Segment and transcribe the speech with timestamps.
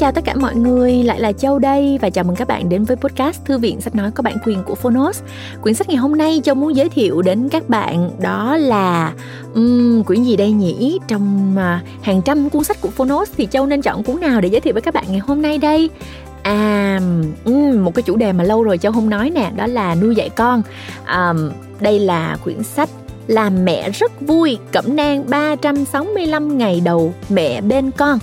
[0.00, 2.84] chào tất cả mọi người, lại là Châu đây và chào mừng các bạn đến
[2.84, 5.22] với podcast Thư viện sách nói có bản quyền của Phonos.
[5.62, 9.12] Quyển sách ngày hôm nay Châu muốn giới thiệu đến các bạn đó là
[9.54, 10.98] um, quyển gì đây nhỉ?
[11.08, 14.48] Trong uh, hàng trăm cuốn sách của Phonos thì Châu nên chọn cuốn nào để
[14.48, 15.90] giới thiệu với các bạn ngày hôm nay đây?
[16.42, 17.00] À,
[17.44, 20.14] um, một cái chủ đề mà lâu rồi Châu không nói nè, đó là nuôi
[20.14, 20.62] dạy con.
[21.14, 22.88] Um, đây là quyển sách
[23.26, 28.18] làm mẹ rất vui cẩm nang 365 ngày đầu mẹ bên con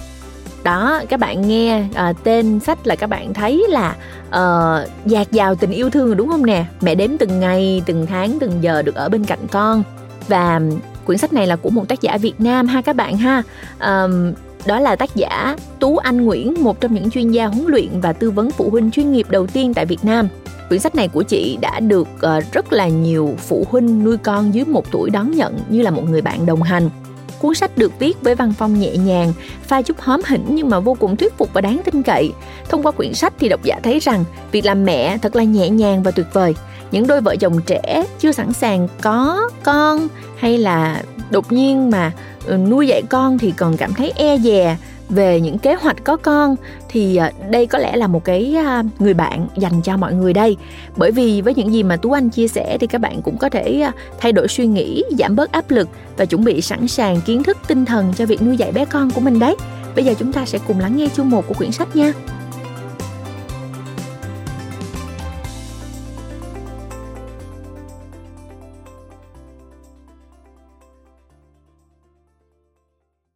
[0.67, 3.95] đó các bạn nghe à, tên sách là các bạn thấy là
[4.27, 6.65] uh, dạt dào tình yêu thương rồi đúng không nè?
[6.81, 9.83] Mẹ đếm từng ngày từng tháng từng giờ được ở bên cạnh con.
[10.27, 10.61] Và
[11.05, 13.43] quyển sách này là của một tác giả Việt Nam ha các bạn ha.
[13.79, 14.33] Um,
[14.65, 18.13] đó là tác giả Tú Anh Nguyễn, một trong những chuyên gia huấn luyện và
[18.13, 20.27] tư vấn phụ huynh chuyên nghiệp đầu tiên tại Việt Nam.
[20.69, 24.53] Quyển sách này của chị đã được uh, rất là nhiều phụ huynh nuôi con
[24.53, 26.89] dưới một tuổi đón nhận như là một người bạn đồng hành.
[27.39, 29.33] Cuốn sách được viết với văn phong nhẹ nhàng,
[29.63, 32.31] pha chút hóm hỉnh nhưng mà vô cùng thuyết phục và đáng tin cậy.
[32.69, 35.69] Thông qua quyển sách thì độc giả thấy rằng việc làm mẹ thật là nhẹ
[35.69, 36.55] nhàng và tuyệt vời.
[36.91, 42.11] Những đôi vợ chồng trẻ chưa sẵn sàng có con hay là đột nhiên mà
[42.45, 44.77] ừ, nuôi dạy con thì còn cảm thấy e dè
[45.09, 46.55] về những kế hoạch có con
[46.89, 50.33] thì à, đây có lẽ là một cái à, người bạn dành cho mọi người
[50.33, 50.57] đây.
[50.95, 53.49] Bởi vì với những gì mà tú anh chia sẻ thì các bạn cũng có
[53.49, 57.21] thể à, thay đổi suy nghĩ, giảm bớt áp lực và chuẩn bị sẵn sàng
[57.21, 59.55] kiến thức tinh thần cho việc nuôi dạy bé con của mình đấy.
[59.95, 62.13] Bây giờ chúng ta sẽ cùng lắng nghe chương một của quyển sách nha.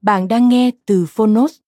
[0.01, 1.59] Bạn đang nghe từ Phonos.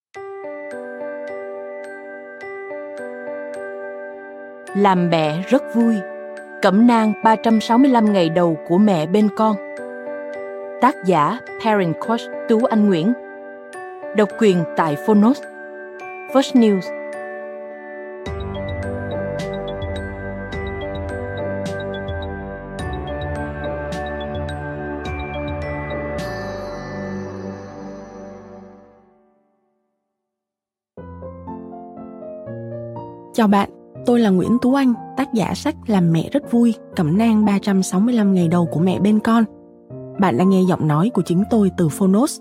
[4.75, 5.95] Làm mẹ rất vui.
[6.61, 9.55] Cẩm nang 365 ngày đầu của mẹ bên con.
[10.81, 13.13] Tác giả Parent Coach Tú Anh Nguyễn.
[14.17, 15.41] Độc quyền tại Phonos.
[16.33, 17.02] First News
[33.35, 33.69] Chào bạn,
[34.05, 38.33] tôi là Nguyễn Tú Anh, tác giả sách Làm mẹ rất vui, cẩm nang 365
[38.33, 39.43] ngày đầu của mẹ bên con.
[40.19, 42.39] Bạn đang nghe giọng nói của chính tôi từ Phonos.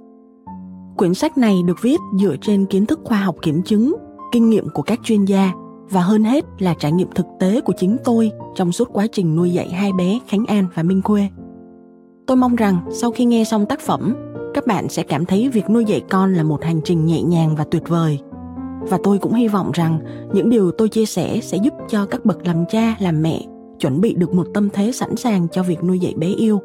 [0.97, 3.97] Quyển sách này được viết dựa trên kiến thức khoa học kiểm chứng,
[4.33, 5.53] kinh nghiệm của các chuyên gia
[5.91, 9.37] và hơn hết là trải nghiệm thực tế của chính tôi trong suốt quá trình
[9.37, 11.29] nuôi dạy hai bé Khánh An và Minh Khuê.
[12.27, 14.17] Tôi mong rằng sau khi nghe xong tác phẩm,
[14.55, 17.57] các bạn sẽ cảm thấy việc nuôi dạy con là một hành trình nhẹ nhàng
[17.57, 18.19] và tuyệt vời–
[18.89, 20.01] và tôi cũng hy vọng rằng
[20.35, 23.47] những điều tôi chia sẻ sẽ giúp cho các bậc làm cha, làm mẹ
[23.81, 26.61] chuẩn bị được một tâm thế sẵn sàng cho việc nuôi dạy bé yêu.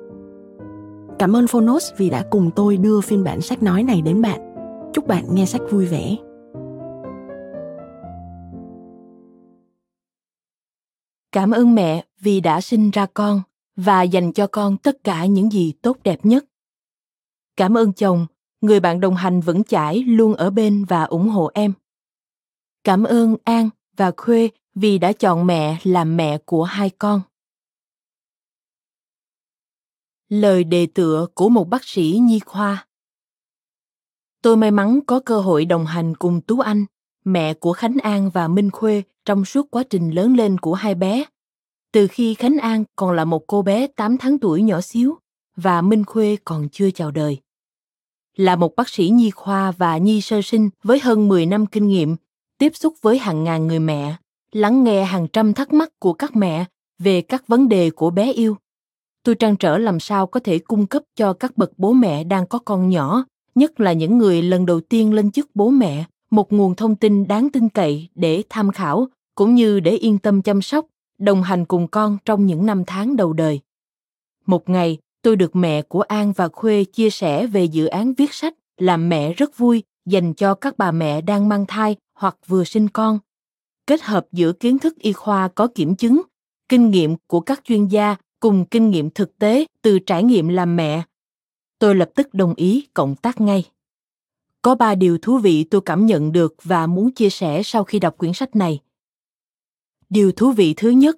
[1.20, 4.40] Cảm ơn phonos vì đã cùng tôi đưa phiên bản sách nói này đến bạn.
[4.94, 6.16] Chúc bạn nghe sách vui vẻ.
[11.32, 13.42] Cảm ơn mẹ vì đã sinh ra con
[13.76, 16.46] và dành cho con tất cả những gì tốt đẹp nhất.
[17.58, 18.26] Cảm ơn chồng,
[18.62, 21.74] người bạn đồng hành vững chãi luôn ở bên và ủng hộ em.
[22.88, 27.22] Cảm ơn An và Khuê vì đã chọn mẹ làm mẹ của hai con.
[30.30, 32.88] Lời đề tựa của một bác sĩ nhi khoa
[34.42, 36.86] Tôi may mắn có cơ hội đồng hành cùng Tú Anh,
[37.25, 40.96] mẹ của Khánh An và Minh Khuê trong suốt quá trình lớn lên của hai
[40.96, 41.24] bé.
[41.92, 45.18] Từ khi Khánh An còn là một cô bé 8 tháng tuổi nhỏ xíu
[45.56, 47.38] và Minh Khuê còn chưa chào đời.
[48.36, 51.88] Là một bác sĩ nhi khoa và nhi sơ sinh với hơn 10 năm kinh
[51.88, 52.16] nghiệm
[52.57, 54.16] tiếp xúc với hàng ngàn người mẹ,
[54.51, 56.66] lắng nghe hàng trăm thắc mắc của các mẹ
[57.00, 58.57] về các vấn đề của bé yêu.
[59.23, 62.47] Tôi trăn trở làm sao có thể cung cấp cho các bậc bố mẹ đang
[62.47, 63.25] có con nhỏ,
[63.56, 67.28] nhất là những người lần đầu tiên lên chức bố mẹ, một nguồn thông tin
[67.28, 70.85] đáng tin cậy để tham khảo cũng như để yên tâm chăm sóc,
[71.18, 73.59] đồng hành cùng con trong những năm tháng đầu đời.
[74.45, 78.34] Một ngày, tôi được mẹ của An và Khuê chia sẻ về dự án viết
[78.34, 82.63] sách làm mẹ rất vui dành cho các bà mẹ đang mang thai hoặc vừa
[82.63, 83.19] sinh con.
[83.88, 86.21] Kết hợp giữa kiến thức y khoa có kiểm chứng,
[86.69, 90.75] kinh nghiệm của các chuyên gia cùng kinh nghiệm thực tế từ trải nghiệm làm
[90.75, 91.04] mẹ.
[91.80, 93.63] Tôi lập tức đồng ý cộng tác ngay.
[94.62, 98.00] Có ba điều thú vị tôi cảm nhận được và muốn chia sẻ sau khi
[98.00, 98.80] đọc quyển sách này.
[100.10, 101.18] Điều thú vị thứ nhất,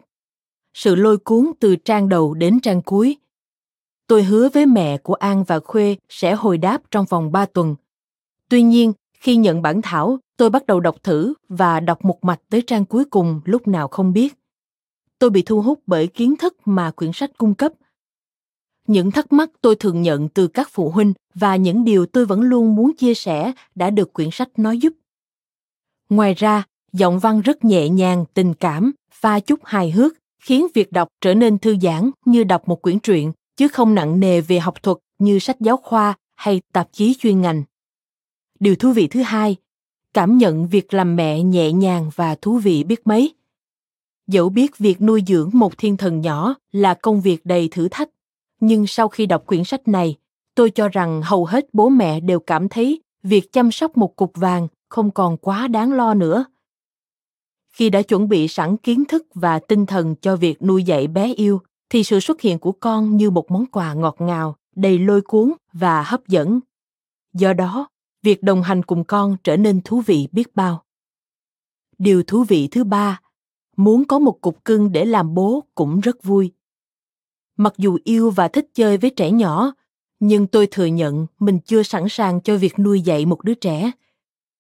[0.73, 3.17] sự lôi cuốn từ trang đầu đến trang cuối.
[4.07, 7.75] Tôi hứa với mẹ của an và khuê sẽ hồi đáp trong vòng ba tuần
[8.49, 12.39] tuy nhiên khi nhận bản thảo tôi bắt đầu đọc thử và đọc một mạch
[12.49, 14.33] tới trang cuối cùng lúc nào không biết.
[15.19, 17.71] Tôi bị thu hút bởi kiến thức mà quyển sách cung cấp.
[18.87, 22.41] Những thắc mắc tôi thường nhận từ các phụ huynh và những điều tôi vẫn
[22.41, 24.93] luôn muốn chia sẻ đã được quyển sách nói giúp.
[26.09, 26.63] Ngoài ra,
[26.93, 31.33] giọng văn rất nhẹ nhàng, tình cảm, pha chút hài hước, khiến việc đọc trở
[31.33, 34.97] nên thư giãn như đọc một quyển truyện, chứ không nặng nề về học thuật
[35.19, 37.63] như sách giáo khoa hay tạp chí chuyên ngành.
[38.59, 39.55] Điều thú vị thứ hai,
[40.13, 43.33] cảm nhận việc làm mẹ nhẹ nhàng và thú vị biết mấy.
[44.27, 48.09] Dẫu biết việc nuôi dưỡng một thiên thần nhỏ là công việc đầy thử thách,
[48.59, 50.15] nhưng sau khi đọc quyển sách này,
[50.55, 54.31] tôi cho rằng hầu hết bố mẹ đều cảm thấy việc chăm sóc một cục
[54.35, 56.45] vàng không còn quá đáng lo nữa
[57.79, 61.33] khi đã chuẩn bị sẵn kiến thức và tinh thần cho việc nuôi dạy bé
[61.33, 65.21] yêu thì sự xuất hiện của con như một món quà ngọt ngào đầy lôi
[65.21, 66.59] cuốn và hấp dẫn
[67.33, 67.89] do đó
[68.23, 70.83] việc đồng hành cùng con trở nên thú vị biết bao.
[71.97, 73.21] Điều thú vị thứ ba,
[73.77, 76.51] muốn có một cục cưng để làm bố cũng rất vui.
[77.57, 79.73] Mặc dù yêu và thích chơi với trẻ nhỏ,
[80.19, 83.91] nhưng tôi thừa nhận mình chưa sẵn sàng cho việc nuôi dạy một đứa trẻ.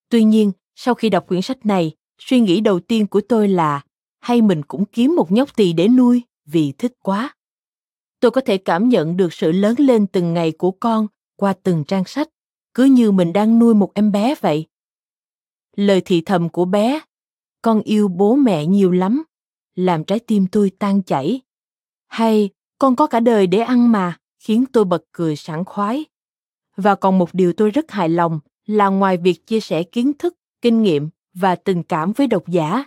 [0.09, 3.81] Tuy nhiên, sau khi đọc quyển sách này, suy nghĩ đầu tiên của tôi là,
[4.19, 7.35] hay mình cũng kiếm một nhóc tỳ để nuôi vì thích quá.
[8.19, 11.83] Tôi có thể cảm nhận được sự lớn lên từng ngày của con qua từng
[11.83, 12.29] trang sách
[12.73, 14.65] cứ như mình đang nuôi một em bé vậy.
[15.75, 16.99] Lời thì thầm của bé,
[17.61, 19.23] con yêu bố mẹ nhiều lắm,
[19.75, 21.41] làm trái tim tôi tan chảy.
[22.07, 22.49] Hay,
[22.79, 26.05] con có cả đời để ăn mà, khiến tôi bật cười sảng khoái.
[26.75, 30.35] Và còn một điều tôi rất hài lòng là ngoài việc chia sẻ kiến thức,
[30.61, 32.83] kinh nghiệm và tình cảm với độc giả,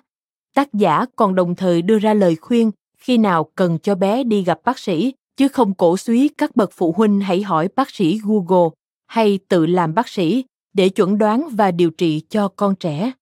[0.55, 4.45] tác giả còn đồng thời đưa ra lời khuyên khi nào cần cho bé đi
[4.45, 8.21] gặp bác sĩ, chứ không cổ suý các bậc phụ huynh hãy hỏi bác sĩ
[8.25, 8.71] google
[9.13, 13.13] hay tự làm bác sĩ để chuẩn đoán và điều trị cho con trẻ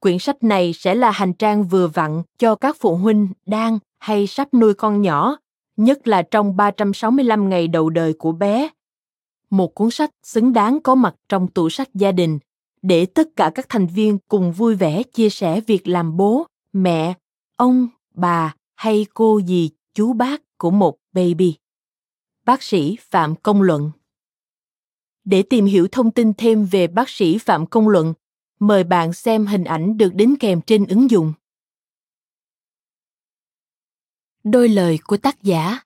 [0.00, 4.26] quyển sách này sẽ là hành trang vừa vặn cho các phụ huynh đang hay
[4.26, 5.36] sắp nuôi con nhỏ,
[5.76, 8.68] nhất là trong 365 ngày đầu đời của bé.
[9.50, 12.38] Một cuốn sách xứng đáng có mặt trong tủ sách gia đình
[12.82, 17.14] để tất cả các thành viên cùng vui vẻ chia sẻ việc làm bố, mẹ,
[17.56, 21.54] ông, bà hay cô dì, chú bác của một baby.
[22.44, 23.90] Bác sĩ Phạm Công Luận
[25.28, 28.14] để tìm hiểu thông tin thêm về bác sĩ Phạm Công Luận,
[28.60, 31.32] mời bạn xem hình ảnh được đính kèm trên ứng dụng.
[34.44, 35.80] Đôi lời của tác giả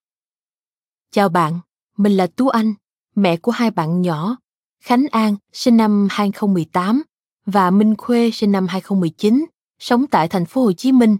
[1.10, 1.60] Chào bạn,
[1.96, 2.74] mình là Tú Anh,
[3.14, 4.36] mẹ của hai bạn nhỏ
[4.80, 7.02] Khánh An sinh năm 2018
[7.46, 9.46] và Minh Khuê sinh năm 2019,
[9.78, 11.16] sống tại thành phố Hồ Chí Minh.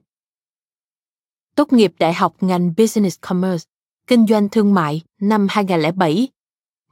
[1.55, 3.69] Tốt nghiệp đại học ngành Business Commerce,
[4.07, 6.29] kinh doanh thương mại năm 2007.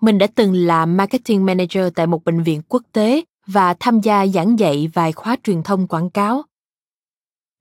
[0.00, 4.26] Mình đã từng là marketing manager tại một bệnh viện quốc tế và tham gia
[4.26, 6.43] giảng dạy vài khóa truyền thông quảng cáo.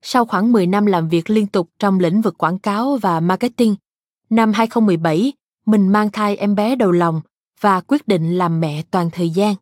[0.01, 3.75] Sau khoảng 10 năm làm việc liên tục trong lĩnh vực quảng cáo và marketing,
[4.29, 5.33] năm 2017,
[5.65, 7.21] mình mang thai em bé đầu lòng
[7.59, 9.55] và quyết định làm mẹ toàn thời gian.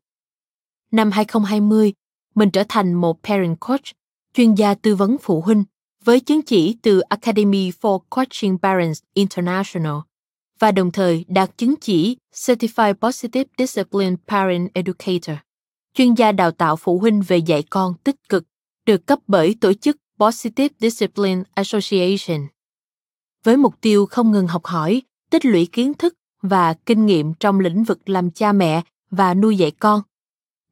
[0.91, 1.93] Năm 2020,
[2.35, 3.85] mình trở thành một parent coach,
[4.33, 5.63] chuyên gia tư vấn phụ huynh
[6.03, 9.95] với chứng chỉ từ Academy for Coaching Parents International
[10.59, 15.35] và đồng thời đạt chứng chỉ Certified Positive Discipline Parent Educator,
[15.93, 18.43] chuyên gia đào tạo phụ huynh về dạy con tích cực,
[18.85, 22.47] được cấp bởi tổ chức Positive Discipline Association.
[23.43, 27.59] Với mục tiêu không ngừng học hỏi, tích lũy kiến thức và kinh nghiệm trong
[27.59, 28.81] lĩnh vực làm cha mẹ
[29.11, 30.01] và nuôi dạy con.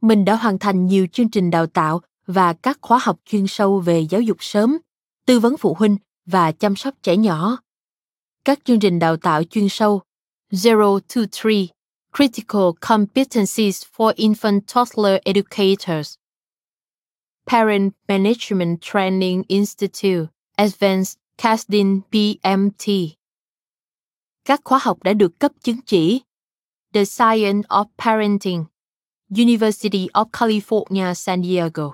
[0.01, 3.79] Mình đã hoàn thành nhiều chương trình đào tạo và các khóa học chuyên sâu
[3.79, 4.77] về giáo dục sớm,
[5.25, 7.57] tư vấn phụ huynh và chăm sóc trẻ nhỏ.
[8.45, 10.01] Các chương trình đào tạo chuyên sâu.
[10.51, 11.67] Zero to Three
[12.17, 16.15] Critical Competencies for Infant Toddler Educators.
[17.47, 22.85] Parent Management Training Institute Advanced Casting PMT
[24.45, 26.21] các khóa học đã được cấp chứng chỉ.
[26.93, 28.65] The Science of Parenting,
[29.29, 31.91] University of California, San Diego.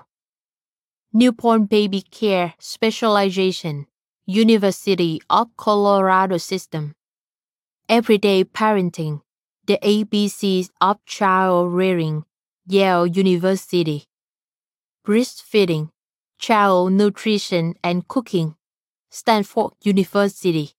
[1.14, 3.84] Newborn Baby Care Specialization,
[4.32, 6.94] University of Colorado System.
[7.90, 9.20] Everyday Parenting,
[9.68, 12.24] The ABCs of Child Rearing,
[12.66, 14.06] Yale University.
[15.06, 15.90] Breastfeeding,
[16.40, 18.54] Child Nutrition and Cooking,
[19.10, 20.70] Stanford University.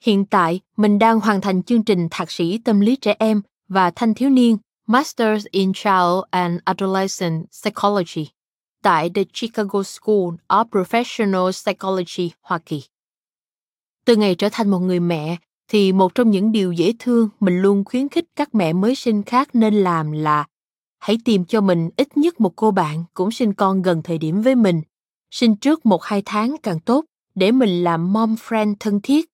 [0.00, 3.90] Hiện tại, mình đang hoàn thành chương trình thạc sĩ tâm lý trẻ em và
[3.90, 8.26] thanh thiếu niên Masters in Child and Adolescent Psychology
[8.84, 12.82] tại The Chicago School of Professional Psychology, Hoa Kỳ.
[14.04, 15.36] Từ ngày trở thành một người mẹ,
[15.68, 19.22] thì một trong những điều dễ thương mình luôn khuyến khích các mẹ mới sinh
[19.22, 20.46] khác nên làm là
[20.98, 24.42] hãy tìm cho mình ít nhất một cô bạn cũng sinh con gần thời điểm
[24.42, 24.82] với mình.
[25.30, 29.30] Sinh trước một hai tháng càng tốt để mình làm mom friend thân thiết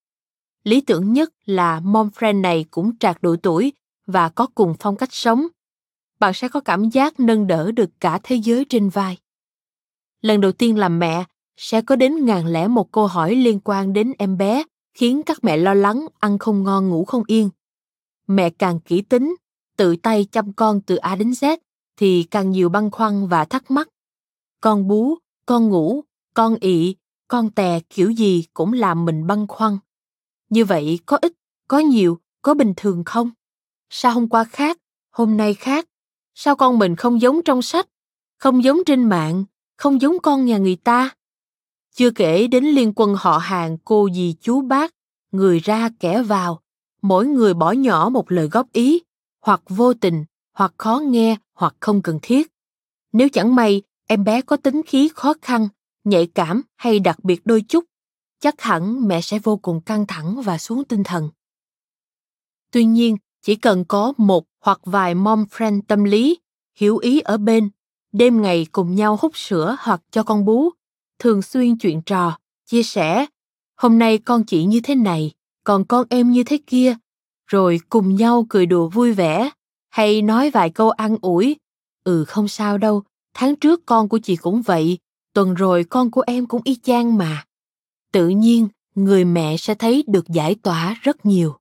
[0.64, 3.72] lý tưởng nhất là mom friend này cũng trạc độ tuổi
[4.06, 5.46] và có cùng phong cách sống.
[6.20, 9.18] bạn sẽ có cảm giác nâng đỡ được cả thế giới trên vai
[10.22, 11.24] lần đầu tiên làm mẹ,
[11.56, 15.44] sẽ có đến ngàn lẻ một câu hỏi liên quan đến em bé, khiến các
[15.44, 17.50] mẹ lo lắng, ăn không ngon, ngủ không yên.
[18.26, 19.34] Mẹ càng kỹ tính,
[19.76, 21.58] tự tay chăm con từ a đến z,
[21.96, 23.88] thì càng nhiều băn khoăn và thắc mắc.
[24.60, 26.96] Con bú, con ngủ, con ị,
[27.28, 29.78] con tè kiểu gì cũng làm mình băn khoăn.
[30.48, 31.32] Như vậy có ít,
[31.68, 33.30] có nhiều, có bình thường không?
[33.90, 34.78] Sao hôm qua khác,
[35.10, 35.86] hôm nay khác?
[36.34, 37.88] Sao con mình không giống trong sách,
[38.38, 39.44] không giống trên mạng?
[39.80, 41.10] Không giống con nhà người ta.
[41.94, 44.94] Chưa kể đến liên quân họ hàng, cô dì chú bác,
[45.32, 46.60] người ra kẻ vào,
[47.02, 49.00] mỗi người bỏ nhỏ một lời góp ý,
[49.40, 52.52] hoặc vô tình, hoặc khó nghe, hoặc không cần thiết.
[53.12, 55.68] Nếu chẳng may, em bé có tính khí khó khăn,
[56.04, 57.84] nhạy cảm hay đặc biệt đôi chút,
[58.40, 61.30] chắc hẳn mẹ sẽ vô cùng căng thẳng và xuống tinh thần.
[62.70, 66.38] Tuy nhiên, chỉ cần có một hoặc vài mom friend tâm lý,
[66.74, 67.70] hiểu ý ở bên
[68.12, 70.70] đêm ngày cùng nhau hút sữa hoặc cho con bú.
[71.18, 73.26] Thường xuyên chuyện trò, chia sẻ.
[73.76, 75.32] Hôm nay con chị như thế này,
[75.64, 76.96] còn con em như thế kia.
[77.46, 79.50] Rồi cùng nhau cười đùa vui vẻ,
[79.90, 81.56] hay nói vài câu ăn ủi.
[82.04, 83.02] Ừ không sao đâu,
[83.34, 84.98] tháng trước con của chị cũng vậy,
[85.32, 87.44] tuần rồi con của em cũng y chang mà.
[88.12, 91.56] Tự nhiên, người mẹ sẽ thấy được giải tỏa rất nhiều.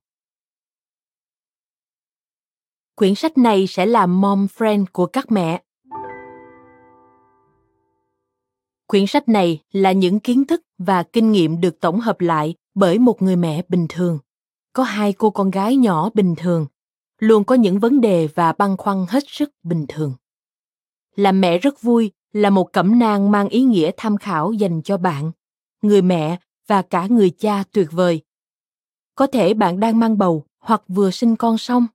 [2.94, 5.62] Quyển sách này sẽ là mom friend của các mẹ.
[8.90, 12.98] Quyển sách này là những kiến thức và kinh nghiệm được tổng hợp lại bởi
[12.98, 14.18] một người mẹ bình thường.
[14.72, 16.66] Có hai cô con gái nhỏ bình thường.
[17.18, 20.14] Luôn có những vấn đề và băn khoăn hết sức bình thường.
[21.16, 24.96] Làm mẹ rất vui, là một cẩm nang mang ý nghĩa tham khảo dành cho
[24.96, 25.32] bạn,
[25.82, 28.20] người mẹ và cả người cha tuyệt vời.
[29.14, 31.86] Có thể bạn đang mang bầu hoặc vừa sinh con xong.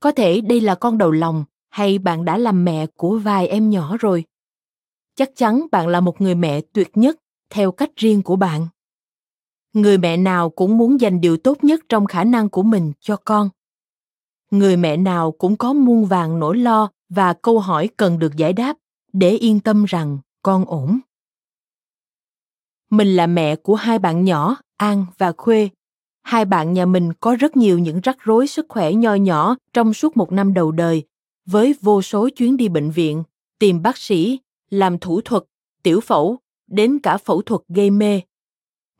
[0.00, 3.70] Có thể đây là con đầu lòng hay bạn đã làm mẹ của vài em
[3.70, 4.24] nhỏ rồi
[5.14, 7.18] chắc chắn bạn là một người mẹ tuyệt nhất,
[7.50, 8.66] theo cách riêng của bạn.
[9.72, 13.16] Người mẹ nào cũng muốn dành điều tốt nhất trong khả năng của mình cho
[13.16, 13.48] con.
[14.50, 18.52] Người mẹ nào cũng có muôn vàng nỗi lo và câu hỏi cần được giải
[18.52, 18.76] đáp
[19.12, 21.00] để yên tâm rằng con ổn.
[22.90, 25.68] Mình là mẹ của hai bạn nhỏ, an và khuê.
[26.22, 29.94] Hai bạn nhà mình có rất nhiều những rắc rối sức khỏe nho nhỏ trong
[29.94, 31.02] suốt một năm đầu đời,
[31.46, 33.22] với vô số chuyến đi bệnh viện,
[33.58, 34.38] tìm bác sĩ
[34.74, 35.44] làm thủ thuật,
[35.82, 36.38] tiểu phẫu,
[36.70, 38.20] đến cả phẫu thuật gây mê.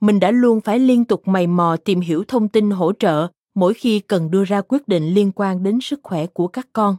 [0.01, 3.75] Mình đã luôn phải liên tục mày mò tìm hiểu thông tin hỗ trợ mỗi
[3.75, 6.97] khi cần đưa ra quyết định liên quan đến sức khỏe của các con.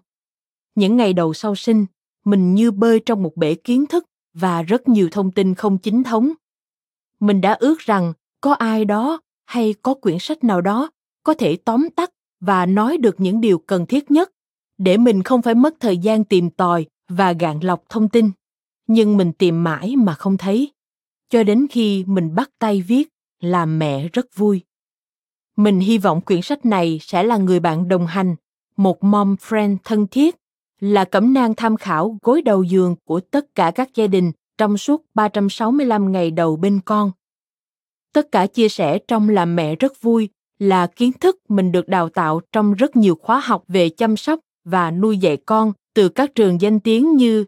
[0.75, 1.86] Những ngày đầu sau sinh,
[2.25, 6.03] mình như bơi trong một bể kiến thức và rất nhiều thông tin không chính
[6.03, 6.32] thống.
[7.20, 10.89] Mình đã ước rằng có ai đó hay có quyển sách nào đó
[11.24, 14.32] có thể tóm tắt và nói được những điều cần thiết nhất
[14.77, 18.32] để mình không phải mất thời gian tìm tòi và gạn lọc thông tin
[18.88, 20.72] nhưng mình tìm mãi mà không thấy
[21.30, 23.10] cho đến khi mình bắt tay viết
[23.42, 24.62] làm mẹ rất vui
[25.56, 28.36] mình hy vọng quyển sách này sẽ là người bạn đồng hành
[28.77, 30.36] một mom friend thân thiết
[30.80, 34.77] là cẩm nang tham khảo gối đầu giường của tất cả các gia đình trong
[34.77, 37.12] suốt 365 ngày đầu bên con.
[38.13, 42.10] Tất cả chia sẻ trong làm mẹ rất vui là kiến thức mình được đào
[42.10, 46.36] tạo trong rất nhiều khóa học về chăm sóc và nuôi dạy con từ các
[46.36, 47.46] trường danh tiếng như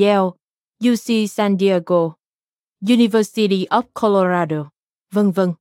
[0.00, 0.30] Yale,
[0.84, 2.12] UC San Diego,
[2.80, 4.70] University of Colorado,
[5.12, 5.52] vân vân.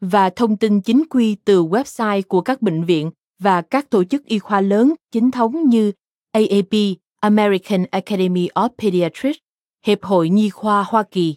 [0.00, 4.24] Và thông tin chính quy từ website của các bệnh viện và các tổ chức
[4.24, 5.92] y khoa lớn chính thống như
[6.32, 6.74] AAP,
[7.20, 9.38] American Academy of Pediatrics,
[9.84, 11.36] Hiệp hội Nhi khoa Hoa Kỳ,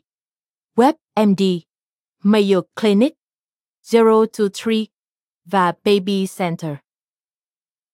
[0.76, 1.60] WebMD,
[2.24, 3.14] Mayo Clinic,
[3.84, 4.86] Zero to Three
[5.46, 6.76] và Baby Center.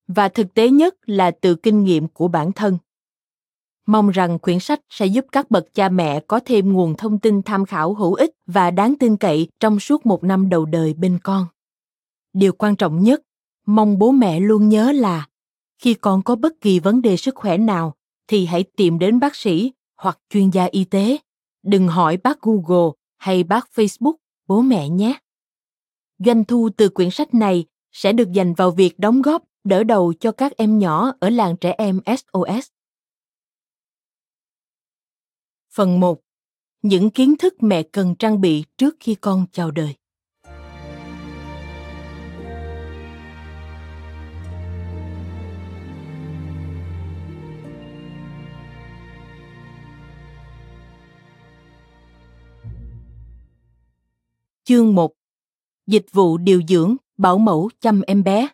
[0.07, 2.77] Và thực tế nhất là từ kinh nghiệm của bản thân.
[3.87, 7.41] Mong rằng quyển sách sẽ giúp các bậc cha mẹ có thêm nguồn thông tin
[7.41, 11.19] tham khảo hữu ích và đáng tin cậy trong suốt một năm đầu đời bên
[11.23, 11.45] con.
[12.33, 13.21] Điều quan trọng nhất,
[13.65, 15.27] mong bố mẹ luôn nhớ là
[15.77, 17.93] khi con có bất kỳ vấn đề sức khỏe nào
[18.27, 21.17] thì hãy tìm đến bác sĩ hoặc chuyên gia y tế
[21.63, 24.13] đừng hỏi bác google hay bác facebook
[24.47, 25.19] bố mẹ nhé
[26.19, 30.13] doanh thu từ quyển sách này sẽ được dành vào việc đóng góp đỡ đầu
[30.19, 32.67] cho các em nhỏ ở làng trẻ em SOS.
[35.77, 36.19] Phần 1.
[36.81, 39.95] Những kiến thức mẹ cần trang bị trước khi con chào đời.
[54.63, 55.11] Chương 1
[55.87, 58.47] Dịch vụ điều dưỡng, bảo mẫu chăm em bé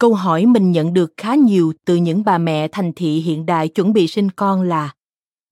[0.00, 3.68] câu hỏi mình nhận được khá nhiều từ những bà mẹ thành thị hiện đại
[3.68, 4.94] chuẩn bị sinh con là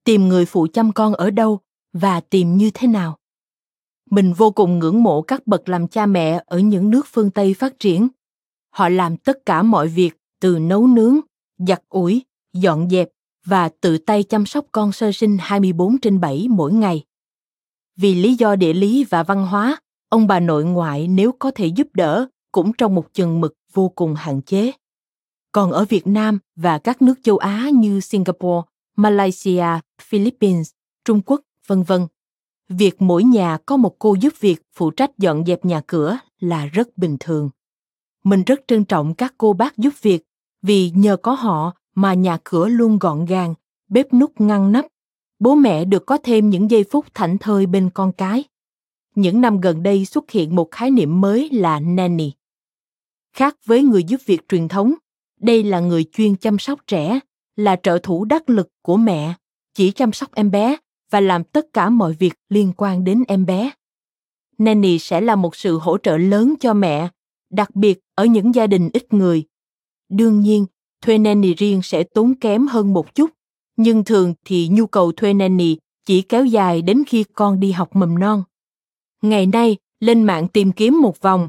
[0.05, 1.61] tìm người phụ chăm con ở đâu
[1.93, 3.19] và tìm như thế nào
[4.11, 7.55] mình vô cùng ngưỡng mộ các bậc làm cha mẹ ở những nước phương Tây
[7.55, 8.09] phát triển.
[8.71, 11.21] Họ làm tất cả mọi việc từ nấu nướng,
[11.59, 12.25] giặt ủi,
[12.55, 13.09] dọn dẹp
[13.47, 17.05] và tự tay chăm sóc con sơ sinh 24 trên 7 mỗi ngày.
[17.97, 19.77] Vì lý do địa lý và văn hóa,
[20.09, 23.89] ông bà nội ngoại nếu có thể giúp đỡ cũng trong một chừng mực vô
[23.89, 24.73] cùng hạn chế.
[25.53, 29.67] Còn ở Việt Nam và các nước châu Á như Singapore, Malaysia,
[30.03, 30.71] Philippines,
[31.05, 32.07] Trung Quốc, vân vân,
[32.69, 36.67] việc mỗi nhà có một cô giúp việc phụ trách dọn dẹp nhà cửa là
[36.67, 37.51] rất bình thường.
[38.25, 40.23] Mình rất trân trọng các cô bác giúp việc
[40.63, 43.55] vì nhờ có họ mà nhà cửa luôn gọn gàng
[43.89, 44.87] bếp nút ngăn nắp.
[45.39, 48.45] Bố mẹ được có thêm những giây phút thảnh thơi bên con cái.
[49.15, 52.33] Những năm gần đây xuất hiện một khái niệm mới là nanny
[53.39, 54.95] khác với người giúp việc truyền thống
[55.41, 57.21] đây là người chuyên chăm sóc trẻ
[57.57, 59.35] là trợ thủ đắc lực của mẹ
[59.75, 60.77] chỉ chăm sóc em bé
[61.11, 63.71] và làm tất cả mọi việc liên quan đến em bé.
[64.59, 67.09] Nanny sẽ là một sự hỗ trợ lớn cho mẹ,
[67.51, 69.45] đặc biệt ở những gia đình ít người.
[70.09, 70.67] Đương nhiên,
[71.03, 73.31] thuê nanny riêng sẽ tốn kém hơn một chút,
[73.77, 77.97] nhưng thường thì nhu cầu thuê nanny chỉ kéo dài đến khi con đi học
[77.97, 78.43] mầm non.
[79.23, 81.49] Ngày nay, lên mạng tìm kiếm một vòng,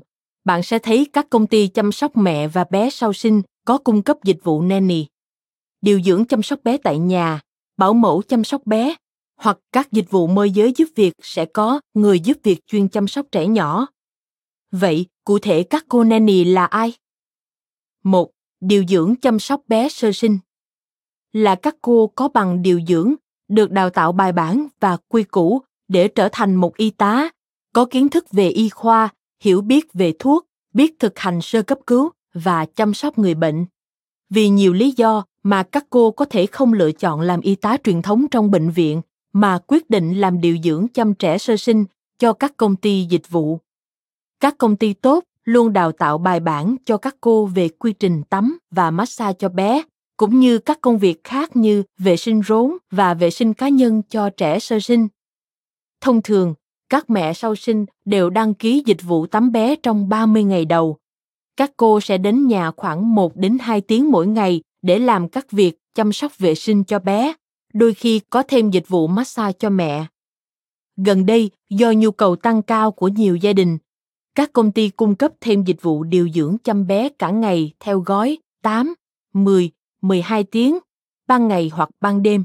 [0.49, 4.01] bạn sẽ thấy các công ty chăm sóc mẹ và bé sau sinh có cung
[4.01, 5.05] cấp dịch vụ nanny.
[5.81, 7.41] Điều dưỡng chăm sóc bé tại nhà,
[7.77, 8.95] bảo mẫu chăm sóc bé
[9.35, 13.07] hoặc các dịch vụ môi giới giúp việc sẽ có người giúp việc chuyên chăm
[13.07, 13.87] sóc trẻ nhỏ.
[14.71, 16.93] Vậy, cụ thể các cô nanny là ai?
[18.03, 20.39] Một, điều dưỡng chăm sóc bé sơ sinh.
[21.33, 23.15] Là các cô có bằng điều dưỡng,
[23.47, 27.29] được đào tạo bài bản và quy củ để trở thành một y tá,
[27.73, 29.09] có kiến thức về y khoa,
[29.43, 33.65] hiểu biết về thuốc, biết thực hành sơ cấp cứu và chăm sóc người bệnh.
[34.29, 37.77] Vì nhiều lý do mà các cô có thể không lựa chọn làm y tá
[37.83, 39.01] truyền thống trong bệnh viện
[39.33, 41.85] mà quyết định làm điều dưỡng chăm trẻ sơ sinh
[42.19, 43.59] cho các công ty dịch vụ.
[44.39, 48.23] Các công ty tốt luôn đào tạo bài bản cho các cô về quy trình
[48.23, 49.83] tắm và massage cho bé,
[50.17, 54.01] cũng như các công việc khác như vệ sinh rốn và vệ sinh cá nhân
[54.09, 55.07] cho trẻ sơ sinh.
[56.01, 56.53] Thông thường,
[56.89, 60.97] các mẹ sau sinh đều đăng ký dịch vụ tắm bé trong 30 ngày đầu.
[61.57, 65.51] Các cô sẽ đến nhà khoảng 1 đến 2 tiếng mỗi ngày để làm các
[65.51, 67.33] việc chăm sóc vệ sinh cho bé
[67.73, 70.05] đôi khi có thêm dịch vụ massage cho mẹ.
[70.97, 73.77] Gần đây, do nhu cầu tăng cao của nhiều gia đình,
[74.35, 77.99] các công ty cung cấp thêm dịch vụ điều dưỡng chăm bé cả ngày theo
[77.99, 78.93] gói 8,
[79.33, 79.71] 10,
[80.01, 80.77] 12 tiếng,
[81.27, 82.43] ban ngày hoặc ban đêm.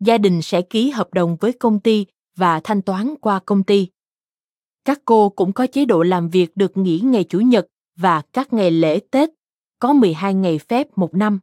[0.00, 3.88] Gia đình sẽ ký hợp đồng với công ty và thanh toán qua công ty.
[4.84, 7.66] Các cô cũng có chế độ làm việc được nghỉ ngày Chủ nhật
[7.96, 9.30] và các ngày lễ Tết,
[9.78, 11.40] có 12 ngày phép một năm.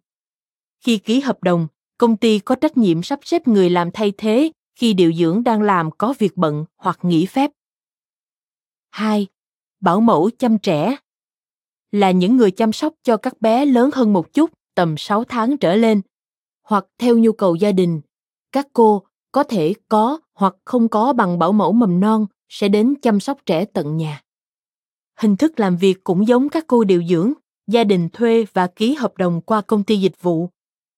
[0.80, 4.52] Khi ký hợp đồng, công ty có trách nhiệm sắp xếp người làm thay thế
[4.76, 7.52] khi điều dưỡng đang làm có việc bận hoặc nghỉ phép.
[8.90, 9.28] 2.
[9.80, 10.98] Bảo mẫu chăm trẻ
[11.92, 15.58] là những người chăm sóc cho các bé lớn hơn một chút, tầm 6 tháng
[15.58, 16.02] trở lên,
[16.64, 18.02] hoặc theo nhu cầu gia đình,
[18.52, 19.04] các cô
[19.38, 23.38] có thể có hoặc không có bằng bảo mẫu mầm non sẽ đến chăm sóc
[23.46, 24.22] trẻ tận nhà.
[25.20, 27.34] Hình thức làm việc cũng giống các cô điều dưỡng,
[27.68, 30.50] gia đình thuê và ký hợp đồng qua công ty dịch vụ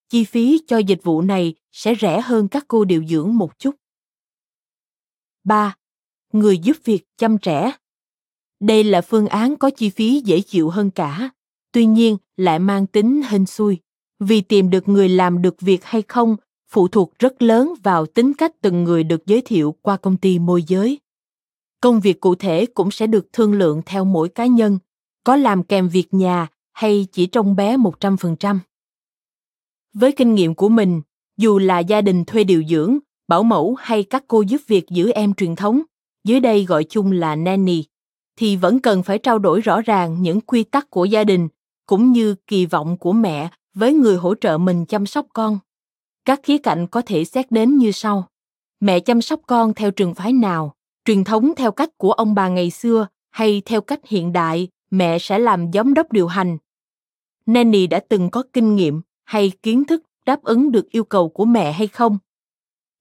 [0.10, 3.76] chi phí cho dịch vụ này sẽ rẻ hơn các cô điều dưỡng một chút.
[5.44, 5.76] 3.
[6.34, 7.72] Người giúp việc chăm trẻ.
[8.60, 11.30] Đây là phương án có chi phí dễ chịu hơn cả,
[11.72, 13.78] tuy nhiên lại mang tính hên xui,
[14.20, 16.36] vì tìm được người làm được việc hay không
[16.70, 20.40] phụ thuộc rất lớn vào tính cách từng người được giới thiệu qua công ty
[20.40, 21.00] môi giới.
[21.82, 24.80] Công việc cụ thể cũng sẽ được thương lượng theo mỗi cá nhân,
[25.24, 28.60] có làm kèm việc nhà hay chỉ trông bé 100%.
[29.94, 31.02] Với kinh nghiệm của mình,
[31.38, 35.12] dù là gia đình thuê điều dưỡng, bảo mẫu hay các cô giúp việc giữ
[35.12, 35.82] em truyền thống,
[36.24, 37.84] dưới đây gọi chung là nanny,
[38.40, 41.48] thì vẫn cần phải trao đổi rõ ràng những quy tắc của gia đình
[41.86, 45.60] cũng như kỳ vọng của mẹ với người hỗ trợ mình chăm sóc con.
[46.26, 48.28] Các khía cạnh có thể xét đến như sau.
[48.80, 50.74] Mẹ chăm sóc con theo trường phái nào,
[51.06, 55.20] truyền thống theo cách của ông bà ngày xưa hay theo cách hiện đại, mẹ
[55.20, 56.58] sẽ làm giám đốc điều hành.
[57.46, 61.46] Nanny đã từng có kinh nghiệm hay kiến thức đáp ứng được yêu cầu của
[61.46, 62.18] mẹ hay không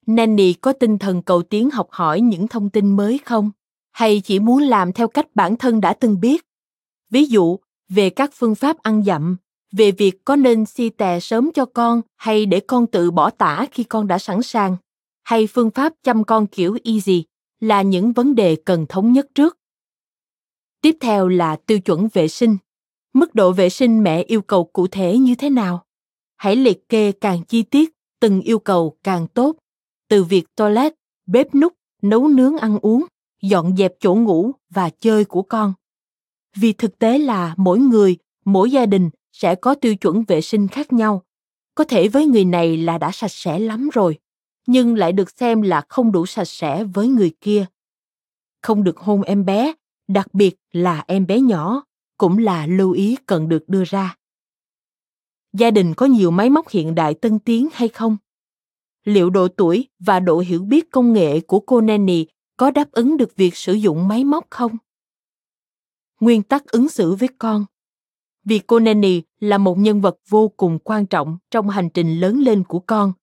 [0.05, 3.51] nanny có tinh thần cầu tiến học hỏi những thông tin mới không
[3.91, 6.45] hay chỉ muốn làm theo cách bản thân đã từng biết
[7.09, 7.57] ví dụ
[7.89, 9.37] về các phương pháp ăn dặm
[9.71, 13.65] về việc có nên si tè sớm cho con hay để con tự bỏ tả
[13.71, 14.77] khi con đã sẵn sàng
[15.23, 17.23] hay phương pháp chăm con kiểu easy
[17.59, 19.57] là những vấn đề cần thống nhất trước
[20.81, 22.57] tiếp theo là tiêu chuẩn vệ sinh
[23.13, 25.85] Mức độ vệ sinh mẹ yêu cầu cụ thể như thế nào?
[26.37, 29.55] Hãy liệt kê càng chi tiết, từng yêu cầu càng tốt.
[30.09, 30.93] Từ việc toilet,
[31.25, 33.05] bếp nút, nấu nướng ăn uống,
[33.41, 35.73] dọn dẹp chỗ ngủ và chơi của con.
[36.55, 39.09] Vì thực tế là mỗi người, mỗi gia đình
[39.41, 41.23] sẽ có tiêu chuẩn vệ sinh khác nhau.
[41.75, 44.19] Có thể với người này là đã sạch sẽ lắm rồi,
[44.67, 47.65] nhưng lại được xem là không đủ sạch sẽ với người kia.
[48.61, 49.73] Không được hôn em bé,
[50.07, 51.83] đặc biệt là em bé nhỏ,
[52.17, 54.15] cũng là lưu ý cần được đưa ra.
[55.53, 58.17] Gia đình có nhiều máy móc hiện đại tân tiến hay không?
[59.05, 62.25] Liệu độ tuổi và độ hiểu biết công nghệ của cô Nanny
[62.57, 64.77] có đáp ứng được việc sử dụng máy móc không?
[66.19, 67.65] Nguyên tắc ứng xử với con
[68.49, 72.39] vì cô Nanny là một nhân vật vô cùng quan trọng trong hành trình lớn
[72.39, 73.13] lên của con.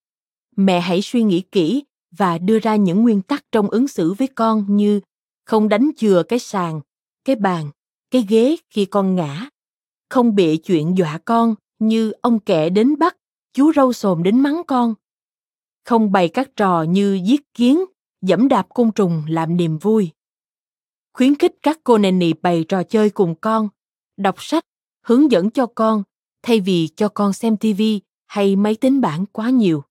[0.55, 4.27] Mẹ hãy suy nghĩ kỹ và đưa ra những nguyên tắc trong ứng xử với
[4.27, 4.99] con như
[5.45, 6.81] không đánh chừa cái sàn,
[7.25, 7.69] cái bàn,
[8.11, 9.49] cái ghế khi con ngã,
[10.09, 13.17] không bịa chuyện dọa con như ông kẻ đến bắt,
[13.53, 14.93] chú râu xồm đến mắng con.
[15.85, 17.85] Không bày các trò như giết kiến,
[18.21, 20.09] dẫm đạp côn trùng làm niềm vui.
[21.13, 23.69] Khuyến khích các cô nanny bày trò chơi cùng con,
[24.17, 24.63] đọc sách,
[25.07, 26.03] hướng dẫn cho con
[26.43, 27.81] thay vì cho con xem TV
[28.25, 29.83] hay máy tính bảng quá nhiều.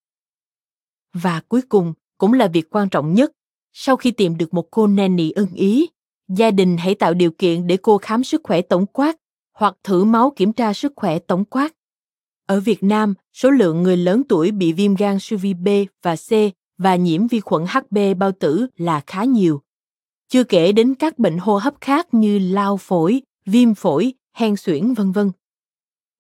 [1.14, 3.32] Và cuối cùng cũng là việc quan trọng nhất,
[3.72, 5.86] sau khi tìm được một cô nanny ưng ý,
[6.28, 9.16] gia đình hãy tạo điều kiện để cô khám sức khỏe tổng quát
[9.52, 11.74] hoặc thử máu kiểm tra sức khỏe tổng quát.
[12.46, 15.68] Ở Việt Nam, số lượng người lớn tuổi bị viêm gan siêu vi B
[16.02, 16.30] và C
[16.78, 19.62] và nhiễm vi khuẩn HB bao tử là khá nhiều.
[20.28, 24.94] Chưa kể đến các bệnh hô hấp khác như lao phổi, viêm phổi, hen suyễn
[24.94, 25.30] vân vân.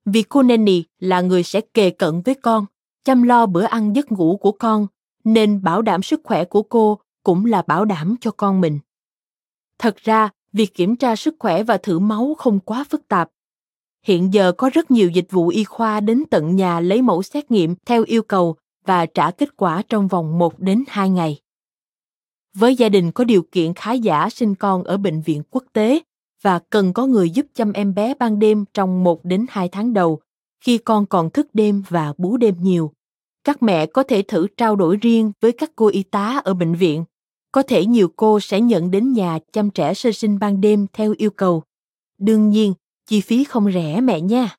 [0.04, 2.66] Vì cô nanny là người sẽ kề cận với con,
[3.04, 4.86] chăm lo bữa ăn giấc ngủ của con,
[5.24, 8.78] nên bảo đảm sức khỏe của cô cũng là bảo đảm cho con mình.
[9.78, 13.30] Thật ra, việc kiểm tra sức khỏe và thử máu không quá phức tạp.
[14.02, 17.50] Hiện giờ có rất nhiều dịch vụ y khoa đến tận nhà lấy mẫu xét
[17.50, 21.40] nghiệm theo yêu cầu và trả kết quả trong vòng 1 đến 2 ngày.
[22.54, 26.00] Với gia đình có điều kiện khá giả sinh con ở bệnh viện quốc tế
[26.46, 29.92] và cần có người giúp chăm em bé ban đêm trong 1 đến 2 tháng
[29.92, 30.20] đầu,
[30.64, 32.92] khi con còn thức đêm và bú đêm nhiều.
[33.44, 36.74] Các mẹ có thể thử trao đổi riêng với các cô y tá ở bệnh
[36.74, 37.04] viện.
[37.52, 41.14] Có thể nhiều cô sẽ nhận đến nhà chăm trẻ sơ sinh ban đêm theo
[41.18, 41.62] yêu cầu.
[42.18, 42.74] Đương nhiên,
[43.06, 44.56] chi phí không rẻ mẹ nha.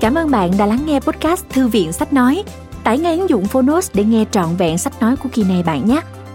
[0.00, 2.42] Cảm ơn bạn đã lắng nghe podcast Thư viện Sách Nói.
[2.84, 5.88] Tải ngay ứng dụng Phonos để nghe trọn vẹn sách nói của kỳ này bạn
[5.88, 6.00] nhé.